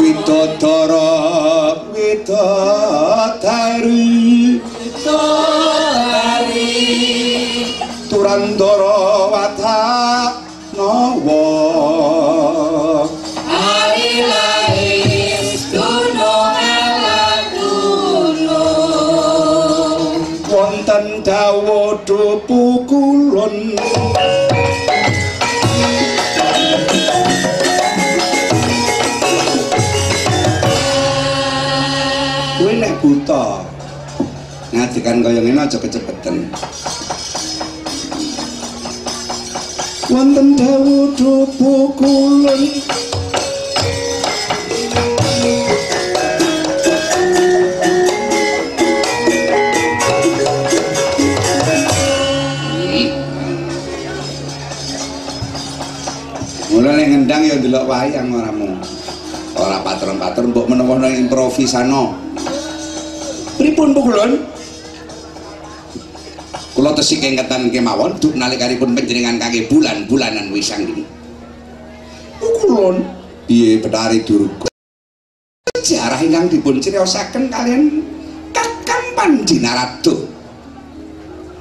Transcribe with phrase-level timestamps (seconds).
[0.00, 1.10] Widodara
[1.94, 3.46] widodari.
[4.80, 6.50] Widodari.
[8.10, 8.98] Turandara
[9.32, 10.26] watanawa
[13.46, 17.22] Hari lahir Duno ala
[17.54, 18.62] duno.
[20.50, 22.82] Wonten dawa dupu
[33.30, 33.62] nek buta
[34.74, 36.50] ngadekan kaya ngene aja kecepeten
[40.10, 42.62] Wonten dawa dupu kulon
[56.74, 58.78] Mula nek ngendang ya ndelok wayang ora mung.
[59.54, 62.30] Ora patron-patron mbok menawa nang improvisano.
[63.80, 64.32] Pripun Bu Kulon?
[66.76, 71.00] Kula tesih kengetan kemawon duk nalikanipun panjenengan kangge bulan-bulanan wisang ini.
[72.36, 73.00] Bu Kulon,
[73.48, 74.68] piye Betari Durga?
[75.80, 78.04] Sejarah ingkang dipun criosaken kalian
[78.52, 80.28] Kakang Pandinarado.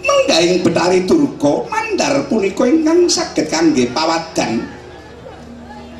[0.00, 4.64] Menggahing Betari Durga mandar punika ingkang saged kangge pawadan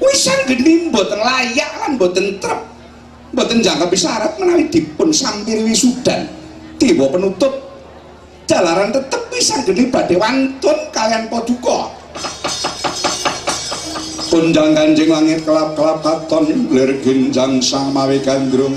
[0.00, 2.75] wisang geni mboten layak lan mboten trep
[3.36, 6.24] mboten jangka syarat menawi dipun sampiri wisudan
[6.80, 7.52] dewa penutup
[8.48, 11.92] jalaran tetep wisang geni badhe wantun kalian paduka
[14.26, 18.74] Punjang kanjeng langit kelap-kelap katon lir ginjang samawi gandrung.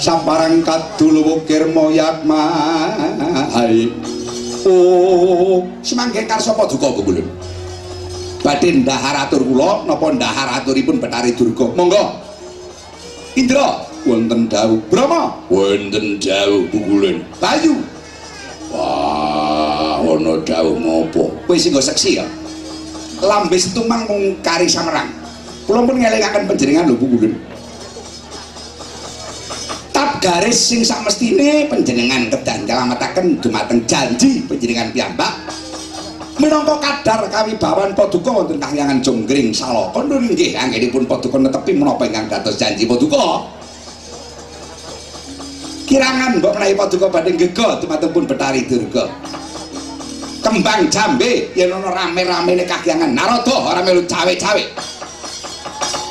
[0.00, 3.92] Saparang kadul wukir moyak mahai
[4.64, 7.51] Oh, semangke karsa paduka kebulun
[8.42, 11.70] badhe ndahar atur kula napa ndahar aturipun Betari Durga.
[11.72, 12.20] Monggo.
[13.38, 13.88] Indra.
[14.02, 15.30] Wonten dawuh Brahma.
[15.46, 17.78] Wonten dawuh pukulan Bayu.
[18.74, 21.30] Wah ana dawuh ngopo?
[21.46, 22.26] Kowe sing seksi ya?
[23.22, 25.06] Lambe setumang mung kari samerang.
[25.62, 27.38] Kula pun ngelingaken panjenengan lho pukulan
[30.02, 35.30] tab garis sing samestine panjenengan kedah nyelametaken dumateng janji panjenengan piyambak
[36.40, 40.00] minangka kadar kawibawan paduka wonten kahyangan jonggring salaka.
[40.00, 43.44] Nggih anggenipun paduka netepi menapa ingkang dados janji paduka?
[45.84, 49.04] Kirangan mbok menawi paduka badhe gega dumateng Betari Durga.
[50.42, 54.64] Kembang jambe yen ana rame-ramene kahyangan narada ora melu cawe-cawe.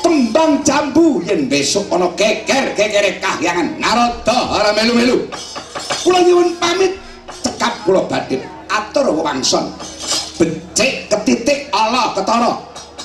[0.00, 5.26] Kembang jambu yen besok ana geger-gegere kahyangan narada ora melu-melu.
[6.06, 6.96] Kula nyuwun pamit
[7.42, 8.40] cekap kula badhe
[8.72, 9.68] atur wangson
[10.38, 12.52] becik ketitik ala ketara.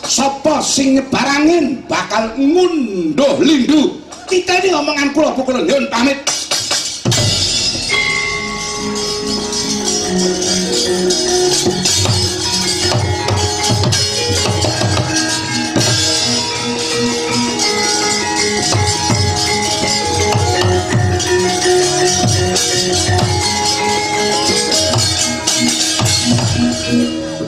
[0.08, 4.00] Sapa sing nyebarangin bakal ngunduh lindu.
[4.28, 6.20] Kita ini ngomongan kula pukul nyun pamit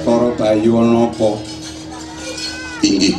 [0.10, 1.38] Betara Bayu ana apa?
[2.82, 3.14] Inggih.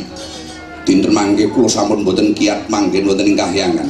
[0.83, 3.87] Dinten mangke kula sampun boten kiat manggen wonten ing kahyangan.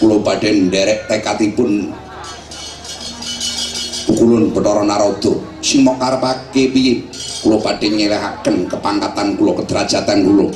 [0.00, 1.92] Kula badhe nderek tekadipun
[4.08, 5.36] pukulun Betara Narada.
[5.60, 7.04] Sing mok karepake piye?
[7.44, 10.48] Kula badhe nyelehaken kepangkatan kula kederajatan kula.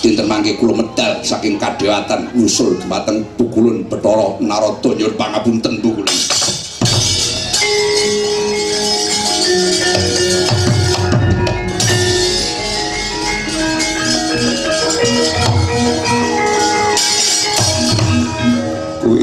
[0.00, 6.16] Dinten mangke kula medal saking kadewatan nyusul dumateng pukulun Betara Narada nyuwun pangapunten pukulun.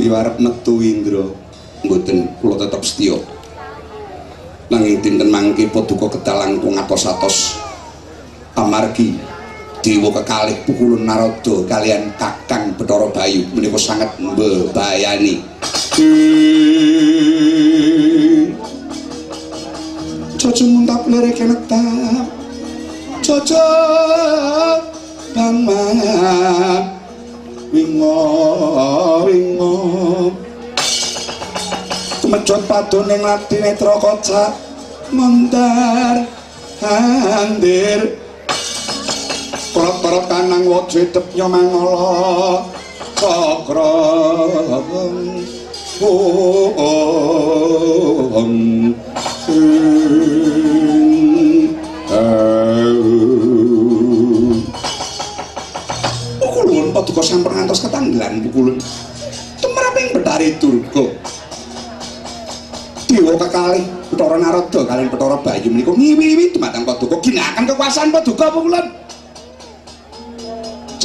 [0.07, 1.27] Kuwi arep metu Indra
[1.83, 3.19] mboten kula tetep setya
[4.71, 7.59] nanging dinten mangke paduka kedal langkung atos-atos.
[8.55, 9.19] Amargi
[9.83, 15.43] dewa kekalih pukulun narada kalian kakang Bathara Bayu menika sangat mbebayani.
[20.39, 22.25] Coco muntap lere kenetap
[23.19, 23.67] Coco
[25.35, 26.95] bang wingo
[27.75, 28.86] wingo
[32.47, 34.55] kemejot paduning lati netra kaca
[35.11, 36.23] mondar
[36.79, 38.23] andir.
[39.75, 42.63] Prot-prot kanang wajo edep nyomangala
[43.19, 43.91] cakra.
[48.37, 48.66] Om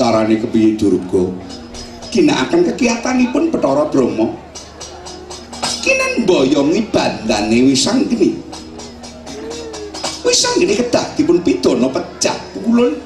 [0.02, 1.31] carane kepiye Durga?
[2.10, 4.34] Ginakaken kekiyatanipun Bathara Brahma.
[5.78, 8.34] Kinan boyongi bandane Wisanggeni.
[10.26, 12.99] Wisanggeni kedah dipun pidana pecah pukulun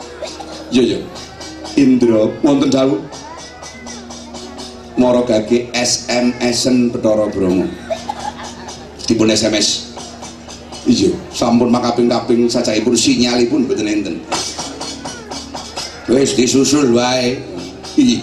[0.72, 1.00] ya ya
[1.76, 3.00] Indra wonten dawuh.
[4.96, 7.68] Mara gage SMS-en Bathara Brahma.
[9.04, 9.92] Dipun SMS
[10.86, 14.16] iya sampun makaping-kaping sacahipun sinyalipun mboten enten
[16.10, 17.42] wis disusul wae.
[17.96, 18.22] Iya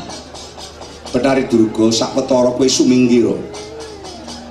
[1.14, 3.38] Betari Durga sakwetara kowe sumingkira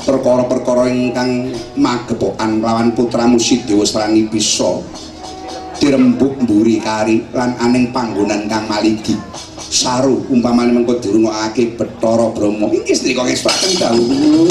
[0.02, 4.78] perkara-perkara ingkang magepokan lawan putramu Sidewa Srani bisa.
[5.82, 9.18] Dirembuk mburi kari lan aning panggonan kang maligi.
[9.58, 12.70] Saru umpamane mengko dirungokake Bathara Brahma.
[12.70, 14.46] Iki sedika ngestaken dawuh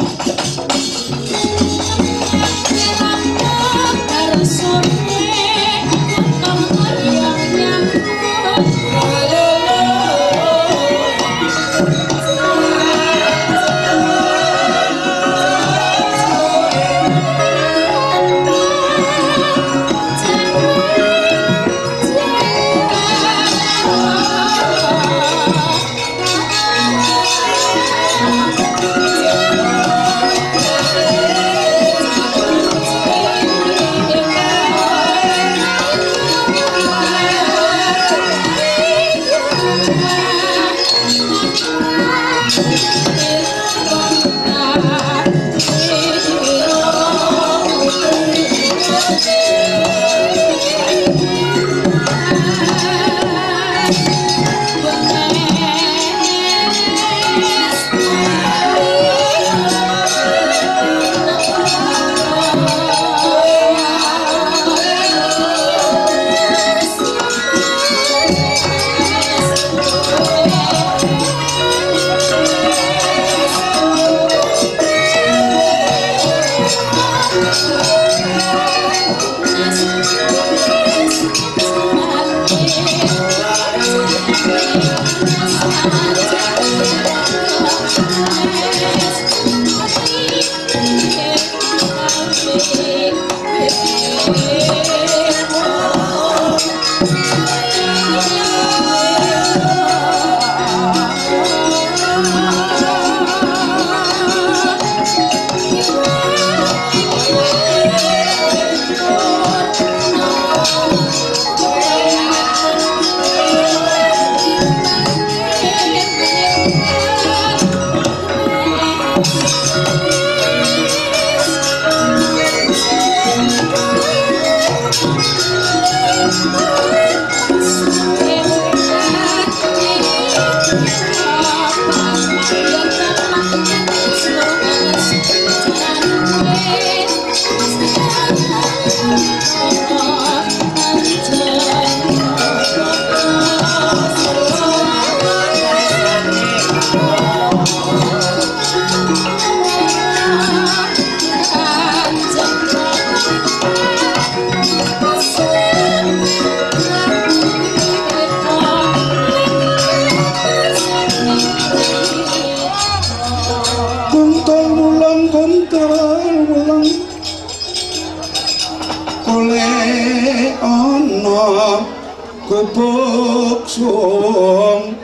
[173.72, 175.00] sung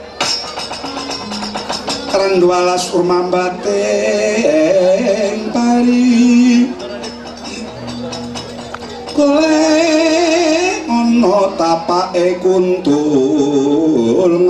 [2.11, 6.67] rendwalas urmambating pari.
[9.15, 12.91] Oleh ana tapake kuntul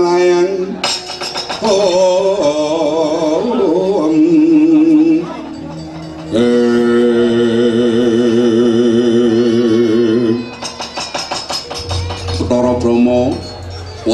[0.02, 0.82] ngayang.
[1.62, 3.46] Om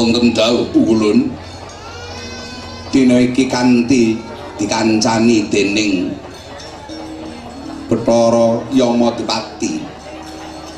[0.04, 1.32] wonten dawuh ulun
[2.92, 4.20] dina iki kanthi
[4.60, 6.12] dikancani dening
[7.88, 9.80] Bathara Yamadipati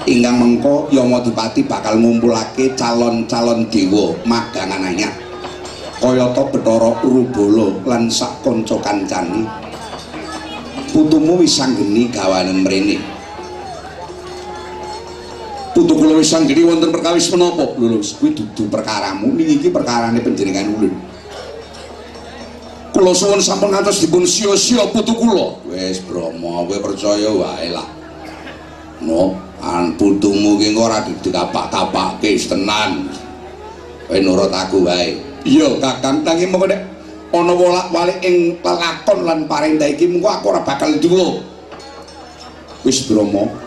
[0.07, 5.11] ingkang mengko Yamadipati bakal ngumpulake calon-calon dewa magangan anyar
[5.99, 9.43] kayata Bathara Urubala lan sak kanca kancane.
[10.95, 13.16] Putumu wis sanggeni gawanen mrene
[15.77, 17.77] putu kula wis sanggeni wonten perkawis menapa?
[17.77, 19.37] Lho lho kuwi dudu perkaramu.
[19.37, 20.97] Niki iki perkarane panjenengan ulun.
[22.97, 25.61] Kula suwun sampun ngantos dipun sia-sia putu kula.
[25.69, 27.85] Wis Brama, kowe percaya wae lah.
[29.05, 33.13] No, an putumu ki ora dikapak-kapakke tenan.
[34.09, 35.27] Kowe nurut aku wae.
[35.47, 36.83] iya kakang tangi mengko nek
[37.31, 41.41] ana wolak-walik ing lelakon lan parendah iki mengko aku ora bakal duwo
[42.83, 43.66] wis Bromo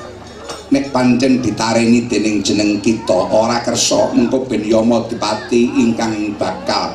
[0.69, 6.93] nek pancen ditareni dening jeneng kita ora kersa mengko ben Yama Dipati ingkang bakal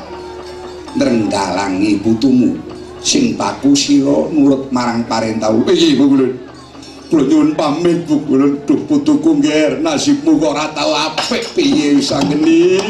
[0.95, 2.55] nrenggalangi putumu.
[3.05, 6.33] Sing baku sira nurut marang parentah iki Bu Kulun
[7.05, 12.09] kula nyuwun pamit Bu Kulun duh putuku ngger nasibmu kok ora tau apik piye wis
[12.09, 12.81] angeni